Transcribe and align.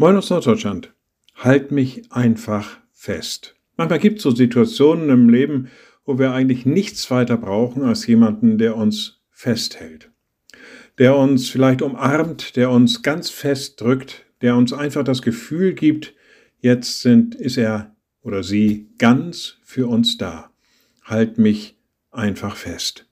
Moin 0.00 0.16
aus 0.16 0.30
Norddeutschland. 0.30 0.94
Halt 1.34 1.72
mich 1.72 2.12
einfach 2.12 2.78
fest. 2.92 3.56
Manchmal 3.76 3.98
gibt 3.98 4.18
es 4.18 4.22
so 4.22 4.30
Situationen 4.30 5.10
im 5.10 5.28
Leben, 5.28 5.70
wo 6.04 6.20
wir 6.20 6.30
eigentlich 6.30 6.64
nichts 6.64 7.10
weiter 7.10 7.36
brauchen 7.36 7.82
als 7.82 8.06
jemanden, 8.06 8.58
der 8.58 8.76
uns 8.76 9.20
festhält. 9.32 10.12
Der 10.98 11.16
uns 11.16 11.50
vielleicht 11.50 11.82
umarmt, 11.82 12.54
der 12.54 12.70
uns 12.70 13.02
ganz 13.02 13.28
fest 13.28 13.80
drückt, 13.80 14.24
der 14.40 14.54
uns 14.54 14.72
einfach 14.72 15.02
das 15.02 15.20
Gefühl 15.20 15.74
gibt, 15.74 16.14
jetzt 16.60 17.02
sind, 17.02 17.34
ist 17.34 17.56
er 17.56 17.96
oder 18.22 18.44
sie 18.44 18.86
ganz 18.98 19.56
für 19.64 19.88
uns 19.88 20.16
da. 20.16 20.52
Halt 21.02 21.38
mich 21.38 21.76
einfach 22.12 22.54
fest. 22.54 23.10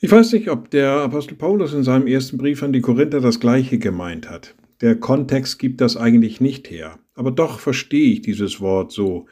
Ich 0.00 0.10
weiß 0.10 0.32
nicht, 0.32 0.48
ob 0.48 0.70
der 0.70 0.92
Apostel 1.02 1.34
Paulus 1.34 1.74
in 1.74 1.82
seinem 1.82 2.06
ersten 2.06 2.38
Brief 2.38 2.62
an 2.62 2.72
die 2.72 2.80
Korinther 2.80 3.20
das 3.20 3.40
gleiche 3.40 3.76
gemeint 3.76 4.30
hat. 4.30 4.54
Der 4.84 4.96
Kontext 4.96 5.58
gibt 5.58 5.80
das 5.80 5.96
eigentlich 5.96 6.42
nicht 6.42 6.70
her. 6.70 6.98
Aber 7.14 7.30
doch 7.30 7.58
verstehe 7.58 8.12
ich 8.12 8.20
dieses 8.20 8.60
Wort 8.60 8.92
so. 8.92 9.24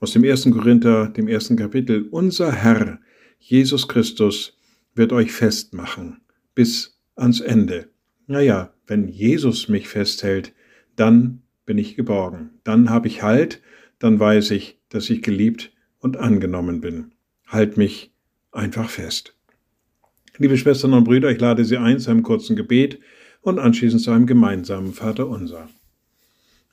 Aus 0.00 0.12
dem 0.12 0.22
ersten 0.22 0.50
Korinther, 0.50 1.08
dem 1.08 1.28
ersten 1.28 1.56
Kapitel. 1.56 2.08
Unser 2.10 2.52
Herr, 2.52 3.00
Jesus 3.38 3.88
Christus, 3.88 4.58
wird 4.94 5.14
euch 5.14 5.32
festmachen 5.32 6.20
bis 6.54 7.00
ans 7.16 7.40
Ende. 7.40 7.88
Naja, 8.26 8.74
wenn 8.86 9.08
Jesus 9.08 9.70
mich 9.70 9.88
festhält, 9.88 10.52
dann 10.94 11.40
bin 11.64 11.78
ich 11.78 11.96
geborgen. 11.96 12.50
Dann 12.62 12.90
habe 12.90 13.08
ich 13.08 13.22
Halt, 13.22 13.62
dann 13.98 14.20
weiß 14.20 14.50
ich, 14.50 14.78
dass 14.90 15.08
ich 15.08 15.22
geliebt 15.22 15.72
und 16.00 16.18
angenommen 16.18 16.82
bin. 16.82 17.12
Halt 17.46 17.78
mich 17.78 18.12
einfach 18.50 18.90
fest. 18.90 19.34
Liebe 20.36 20.58
Schwestern 20.58 20.92
und 20.92 21.04
Brüder, 21.04 21.30
ich 21.30 21.40
lade 21.40 21.64
Sie 21.64 21.78
ein 21.78 21.98
zu 21.98 22.10
einem 22.10 22.22
kurzen 22.22 22.56
Gebet 22.56 23.00
und 23.42 23.58
anschließend 23.58 24.02
zu 24.02 24.10
einem 24.10 24.26
gemeinsamen 24.26 24.92
Vater 24.92 25.28
unser. 25.28 25.68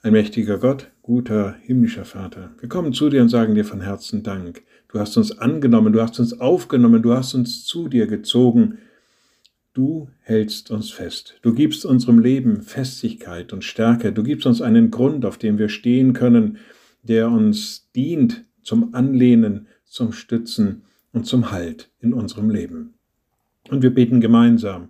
Ein 0.01 0.13
mächtiger 0.13 0.57
Gott, 0.57 0.91
guter 1.01 1.57
himmlischer 1.61 2.05
Vater, 2.05 2.51
wir 2.59 2.69
kommen 2.69 2.93
zu 2.93 3.09
dir 3.09 3.21
und 3.21 3.29
sagen 3.29 3.55
dir 3.55 3.65
von 3.65 3.81
Herzen 3.81 4.23
Dank. 4.23 4.63
Du 4.87 4.99
hast 4.99 5.17
uns 5.17 5.37
angenommen, 5.37 5.91
du 5.91 6.01
hast 6.01 6.19
uns 6.19 6.39
aufgenommen, 6.39 7.01
du 7.01 7.13
hast 7.13 7.33
uns 7.33 7.65
zu 7.65 7.89
dir 7.89 8.07
gezogen. 8.07 8.77
Du 9.73 10.09
hältst 10.21 10.71
uns 10.71 10.89
fest. 10.89 11.37
Du 11.41 11.53
gibst 11.53 11.85
unserem 11.85 12.19
Leben 12.19 12.63
Festigkeit 12.63 13.53
und 13.53 13.63
Stärke. 13.63 14.11
Du 14.11 14.23
gibst 14.23 14.47
uns 14.47 14.61
einen 14.61 14.89
Grund, 14.89 15.25
auf 15.25 15.37
dem 15.37 15.57
wir 15.57 15.69
stehen 15.69 16.13
können, 16.13 16.57
der 17.03 17.29
uns 17.29 17.89
dient 17.95 18.45
zum 18.63 18.95
Anlehnen, 18.95 19.67
zum 19.85 20.11
Stützen 20.11 20.83
und 21.13 21.25
zum 21.25 21.51
Halt 21.51 21.91
in 21.99 22.13
unserem 22.13 22.49
Leben. 22.49 22.95
Und 23.69 23.83
wir 23.83 23.93
beten 23.93 24.21
gemeinsam, 24.21 24.89